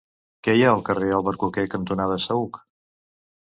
[0.45, 2.59] Què hi ha al carrer Albercoquer cantonada Saüc?